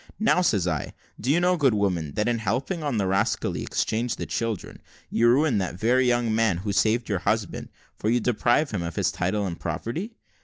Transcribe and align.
`Now,' 0.19 0.43
says 0.43 0.65
I, 0.67 0.93
`do 1.21 1.27
you 1.29 1.39
know, 1.39 1.57
good 1.57 1.75
woman, 1.75 2.13
that 2.15 2.27
in 2.27 2.39
helping 2.39 2.81
on 2.81 2.97
the 2.97 3.05
rascally 3.05 3.61
exchange 3.61 4.19
of 4.19 4.27
children, 4.29 4.81
you 5.11 5.27
ruin 5.27 5.59
that 5.59 5.75
very 5.79 6.07
young 6.07 6.33
man 6.33 6.57
who 6.57 6.73
saved 6.73 7.07
your 7.07 7.19
husband, 7.19 7.69
for 7.99 8.09
you 8.09 8.19
deprive 8.19 8.71
him 8.71 8.81
of 8.81 8.95
his 8.95 9.11
title 9.11 9.45
and 9.45 9.59
property?' 9.59 10.15